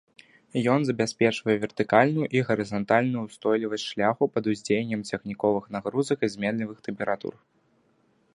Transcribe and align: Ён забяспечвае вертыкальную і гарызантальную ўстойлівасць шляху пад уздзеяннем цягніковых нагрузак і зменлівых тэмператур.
Ён 0.75 0.79
забяспечвае 0.87 1.55
вертыкальную 1.65 2.25
і 2.39 2.41
гарызантальную 2.47 3.21
ўстойлівасць 3.27 3.87
шляху 3.93 4.23
пад 4.37 4.43
уздзеяннем 4.55 5.01
цягніковых 5.11 5.63
нагрузак 5.79 6.19
і 6.31 6.33
зменлівых 6.37 6.77
тэмператур. 6.91 7.33